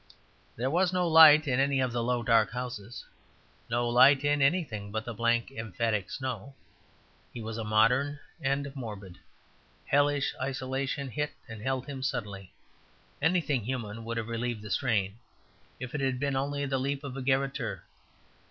[0.55, 3.05] There was no light in any of the low, dark houses;
[3.69, 6.55] no light in anything but the blank emphatic snow.
[7.31, 9.19] He was modern and morbid;
[9.85, 12.51] hellish isolation hit and held him suddenly;
[13.21, 15.19] anything human would have relieved the strain,
[15.79, 17.81] if it had been only the leap of a garotter.